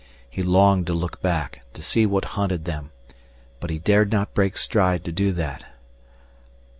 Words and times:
He 0.27 0.41
longed 0.41 0.87
to 0.87 0.95
look 0.95 1.21
back, 1.21 1.61
to 1.73 1.83
see 1.83 2.07
what 2.07 2.25
hunted 2.33 2.65
them. 2.65 2.89
But 3.59 3.69
he 3.69 3.77
dared 3.77 4.11
not 4.11 4.33
break 4.33 4.57
stride 4.57 5.03
to 5.05 5.11
do 5.11 5.31
that. 5.33 5.61